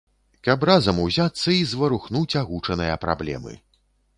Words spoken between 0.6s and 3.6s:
разам узяцца і зварухнуць агучаныя праблемы.